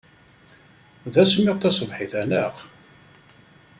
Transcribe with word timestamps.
D 1.13 1.15
asemmiḍ 1.23 1.57
taṣebḥit-a, 1.59 2.21
naɣ? 2.29 2.53